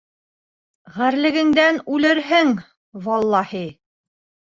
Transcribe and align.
Ғәрлегеңдән 0.95 1.79
үлерһең, 1.99 2.53
валлаһи! 3.09 3.67